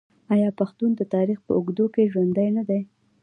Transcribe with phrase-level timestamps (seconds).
[0.33, 2.81] آیا پښتون د تاریخ په اوږدو کې ژوندی نه دی؟